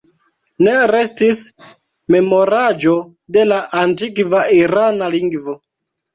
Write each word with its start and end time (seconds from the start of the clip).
Ne 0.67 0.71
restis 0.91 1.41
memoraĵo 2.15 2.95
de 3.37 3.45
la 3.53 3.61
antikva 3.83 4.43
irana 4.59 5.13
lingvo. 5.19 5.57